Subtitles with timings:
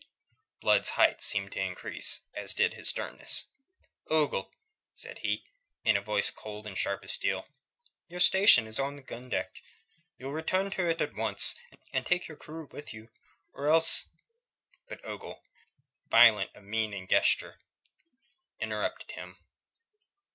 [0.61, 3.51] Blood's height seemed to increase, as did his sternness.
[4.07, 4.51] "Ogle,"
[4.95, 5.43] said he,
[5.85, 7.47] in a voice cold and sharp as steel,
[8.07, 9.61] "your station is on the gun deck.
[10.17, 11.53] You'll return to it at once,
[11.93, 13.09] and take your crew with you,
[13.53, 14.09] or else...."
[14.89, 15.43] But Ogle,
[16.09, 17.59] violent of mien and gesture,
[18.59, 19.37] interrupted him.